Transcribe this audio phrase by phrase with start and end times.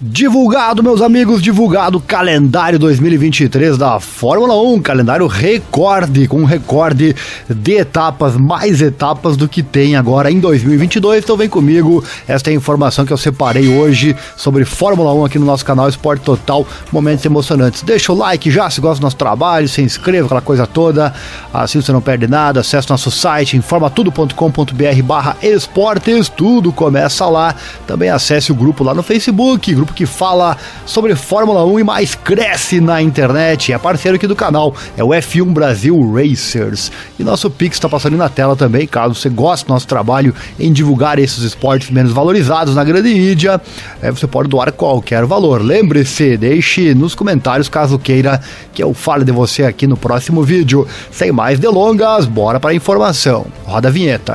[0.00, 7.16] Divulgado, meus amigos, divulgado o calendário 2023 da Fórmula 1, calendário recorde, com recorde
[7.48, 11.24] de etapas, mais etapas do que tem agora em 2022.
[11.24, 15.36] Então vem comigo, esta é a informação que eu separei hoje sobre Fórmula 1 aqui
[15.36, 17.82] no nosso canal Esporte Total, momentos emocionantes.
[17.82, 21.12] Deixa o like já se gosta do nosso trabalho, se inscreva, aquela coisa toda,
[21.52, 27.52] assim você não perde nada, acesse nosso site informatudo.com.br barra esportes, tudo começa lá.
[27.84, 31.84] Também acesse o grupo lá no Facebook, grupo grupo que fala sobre Fórmula 1 e
[31.84, 33.72] mais cresce na internet.
[33.72, 36.92] É parceiro aqui do canal, é o F1 Brasil Racers.
[37.18, 40.72] E nosso Pix está passando na tela também, caso você goste do nosso trabalho em
[40.72, 43.60] divulgar esses esportes menos valorizados na grande mídia,
[44.00, 45.62] é, você pode doar qualquer valor.
[45.62, 48.40] Lembre-se, deixe nos comentários caso queira
[48.72, 50.86] que eu fale de você aqui no próximo vídeo.
[51.10, 53.46] Sem mais delongas, bora para a informação.
[53.64, 54.34] Roda a vinheta.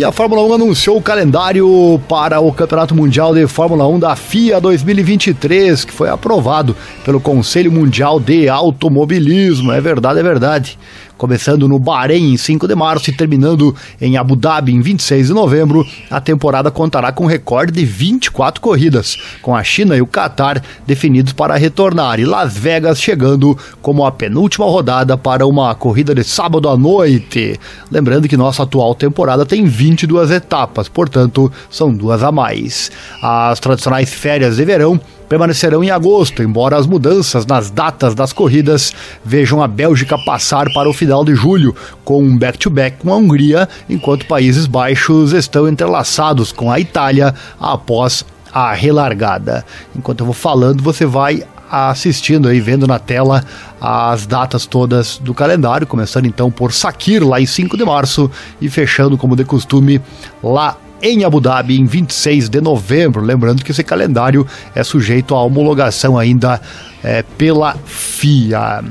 [0.00, 4.16] E a Fórmula 1 anunciou o calendário para o Campeonato Mundial de Fórmula 1 da
[4.16, 9.70] FIA 2023, que foi aprovado pelo Conselho Mundial de Automobilismo.
[9.70, 10.78] É verdade, é verdade
[11.20, 15.34] começando no Bahrein em 5 de março e terminando em Abu Dhabi em 26 de
[15.34, 20.06] novembro, a temporada contará com um recorde de 24 corridas, com a China e o
[20.06, 26.14] Qatar definidos para retornar e Las Vegas chegando como a penúltima rodada para uma corrida
[26.14, 27.60] de sábado à noite.
[27.90, 32.90] Lembrando que nossa atual temporada tem 22 etapas, portanto, são duas a mais.
[33.22, 34.98] As tradicionais férias de verão
[35.30, 38.92] permanecerão em agosto, embora as mudanças nas datas das corridas
[39.24, 41.72] vejam a Bélgica passar para o final de julho,
[42.04, 47.32] com um back-to-back -back com a Hungria, enquanto Países Baixos estão entrelaçados com a Itália
[47.60, 49.64] após a relargada.
[49.94, 53.44] Enquanto eu vou falando, você vai assistindo aí, vendo na tela
[53.80, 58.28] as datas todas do calendário, começando então por Sakir, lá em 5 de março,
[58.60, 60.02] e fechando, como de costume,
[60.42, 63.22] lá em Abu Dhabi em 26 de novembro.
[63.22, 66.60] Lembrando que esse calendário é sujeito à homologação ainda
[67.02, 68.84] é, pela FIA.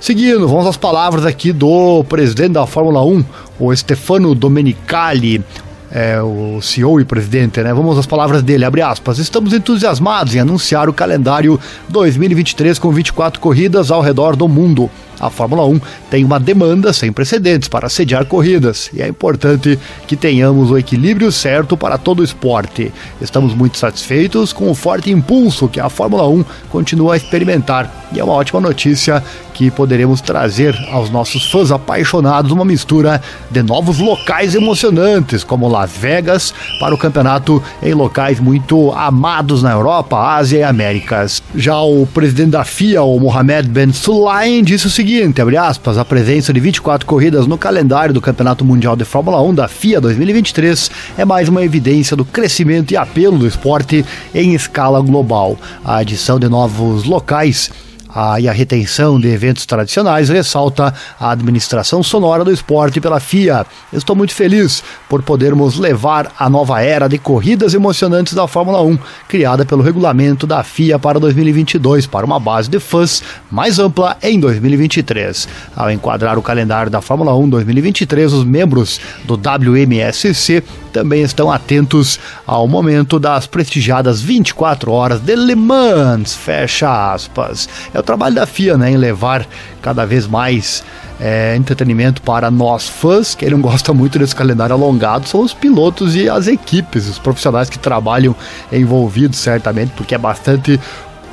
[0.00, 3.24] Seguindo, vamos às palavras aqui do presidente da Fórmula 1,
[3.58, 5.42] o Stefano Domenicali
[5.90, 7.72] é, o CEO e presidente, né?
[7.72, 9.18] Vamos às palavras dele, abre aspas.
[9.18, 11.58] Estamos entusiasmados em anunciar o calendário
[11.88, 14.90] 2023 com 24 corridas ao redor do mundo.
[15.18, 20.16] A Fórmula 1 tem uma demanda sem precedentes para sediar corridas e é importante que
[20.16, 22.92] tenhamos o equilíbrio certo para todo o esporte.
[23.20, 28.20] Estamos muito satisfeitos com o forte impulso que a Fórmula 1 continua a experimentar e
[28.20, 29.22] é uma ótima notícia
[29.56, 35.92] que poderemos trazer aos nossos fãs apaixonados uma mistura de novos locais emocionantes, como Las
[35.96, 41.42] Vegas, para o campeonato em locais muito amados na Europa, Ásia e Américas.
[41.54, 46.52] Já o presidente da FIA, o Mohamed Ben Sulayem, disse o seguinte, aspas, a presença
[46.52, 51.24] de 24 corridas no calendário do Campeonato Mundial de Fórmula 1 da FIA 2023 é
[51.24, 55.56] mais uma evidência do crescimento e apelo do esporte em escala global.
[55.82, 57.70] A adição de novos locais
[58.16, 63.66] a, e a retenção de eventos tradicionais ressalta a administração sonora do esporte pela FIA.
[63.92, 68.98] Estou muito feliz por podermos levar a nova era de corridas emocionantes da Fórmula 1,
[69.28, 74.40] criada pelo regulamento da FIA para 2022, para uma base de fãs mais ampla em
[74.40, 75.46] 2023.
[75.76, 80.62] Ao enquadrar o calendário da Fórmula 1 2023, os membros do WMSC
[80.96, 87.68] também estão atentos ao momento das prestigiadas 24 horas de Le Mans, fecha aspas.
[87.92, 89.46] É o trabalho da FIA, né, em levar
[89.82, 90.82] cada vez mais
[91.20, 93.34] é, entretenimento para nós fãs.
[93.34, 97.68] Quem não gosta muito desse calendário alongado são os pilotos e as equipes, os profissionais
[97.68, 98.34] que trabalham
[98.72, 100.80] envolvidos, certamente, porque é bastante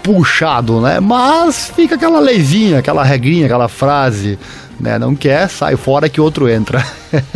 [0.03, 0.99] puxado, né?
[0.99, 4.37] Mas fica aquela leizinha, aquela regrinha, aquela frase
[4.79, 4.99] né?
[4.99, 6.85] Não quer, sai fora que outro entra.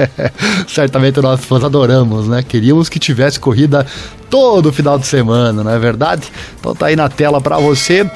[0.68, 2.44] Certamente nós fãs adoramos, né?
[2.44, 3.86] Queríamos que tivesse corrida
[4.30, 6.32] todo final de semana, não é verdade?
[6.60, 8.10] Então tá aí na tela para você.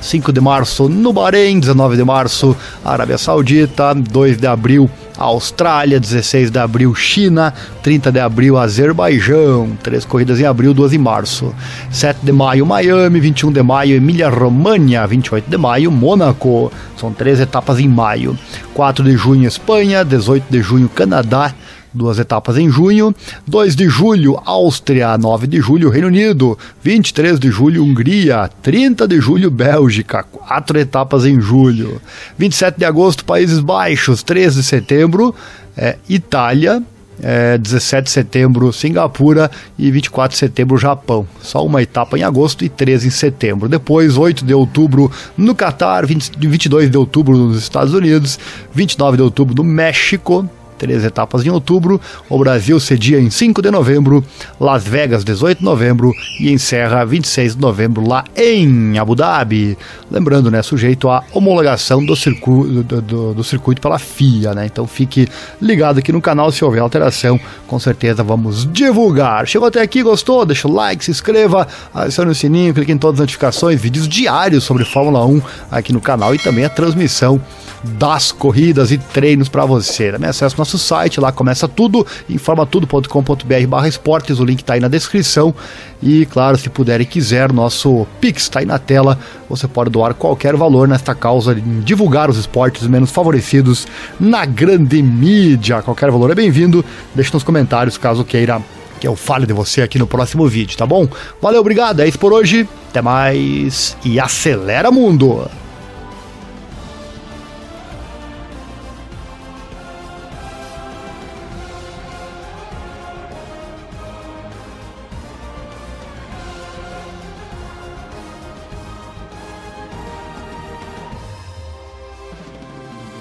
[0.00, 6.50] 5 de março no Bahrein, 19 de março Arábia Saudita, 2 de abril Austrália, 16
[6.50, 11.54] de abril China, 30 de abril Azerbaijão, três corridas em abril, duas em março.
[11.90, 16.72] 7 de maio Miami, 21 de maio Emília-Romagna, 28 de maio Mônaco.
[16.96, 18.36] São três etapas em maio.
[18.74, 21.54] 4 de junho Espanha, 18 de junho Canadá,
[21.94, 23.14] duas etapas em junho,
[23.46, 29.20] 2 de julho, Áustria, 9 de julho, Reino Unido, 23 de julho, Hungria, 30 de
[29.20, 32.00] julho, Bélgica, quatro etapas em julho,
[32.36, 35.34] 27 de agosto, Países Baixos, 13 de setembro,
[35.76, 36.82] é, Itália,
[37.22, 41.26] é, 17 de setembro, Singapura e 24 de setembro, Japão.
[41.40, 43.68] Só uma etapa em agosto e 13 em setembro.
[43.68, 48.38] Depois, 8 de outubro no Catar, 20, 22 de outubro nos Estados Unidos,
[48.74, 50.48] 29 de outubro no México,
[50.78, 52.00] três etapas em outubro.
[52.28, 54.24] O Brasil cedia em 5 de novembro,
[54.60, 59.76] Las Vegas 18 de novembro e encerra 26 de novembro lá em Abu Dhabi.
[60.10, 64.66] Lembrando, né, sujeito à homologação do, circu do, do, do circuito pela FIA, né?
[64.66, 65.28] Então fique
[65.60, 69.46] ligado aqui no canal se houver alteração, com certeza vamos divulgar.
[69.46, 70.44] Chegou até aqui, gostou?
[70.44, 74.64] Deixa o like, se inscreva, adicione o sininho, clique em todas as notificações, vídeos diários
[74.64, 77.40] sobre Fórmula 1 aqui no canal e também a transmissão
[77.84, 80.10] das corridas e treinos para você.
[80.12, 84.88] Também acesse nosso site, lá começa tudo, informatudo.com.br barra esportes, o link está aí na
[84.88, 85.54] descrição.
[86.02, 89.18] E claro, se puder e quiser, nosso Pix está aí na tela.
[89.48, 93.86] Você pode doar qualquer valor nesta causa de divulgar os esportes menos favorecidos
[94.18, 95.82] na grande mídia.
[95.82, 96.82] Qualquer valor é bem-vindo.
[97.14, 98.62] Deixe nos comentários caso queira
[98.98, 101.06] que eu fale de você aqui no próximo vídeo, tá bom?
[101.42, 102.66] Valeu, obrigado, é isso por hoje.
[102.88, 105.46] Até mais e acelera mundo!